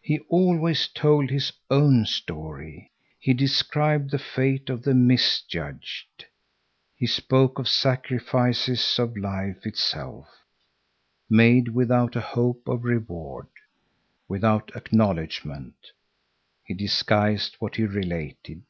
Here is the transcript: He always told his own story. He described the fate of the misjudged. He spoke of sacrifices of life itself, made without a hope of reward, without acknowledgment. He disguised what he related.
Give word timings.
He 0.00 0.18
always 0.30 0.88
told 0.88 1.28
his 1.28 1.52
own 1.68 2.06
story. 2.06 2.90
He 3.20 3.34
described 3.34 4.10
the 4.12 4.18
fate 4.18 4.70
of 4.70 4.82
the 4.82 4.94
misjudged. 4.94 6.24
He 6.96 7.06
spoke 7.06 7.58
of 7.58 7.68
sacrifices 7.68 8.98
of 8.98 9.14
life 9.14 9.66
itself, 9.66 10.26
made 11.28 11.68
without 11.68 12.16
a 12.16 12.22
hope 12.22 12.66
of 12.66 12.82
reward, 12.84 13.48
without 14.26 14.74
acknowledgment. 14.74 15.74
He 16.64 16.72
disguised 16.72 17.56
what 17.58 17.76
he 17.76 17.84
related. 17.84 18.62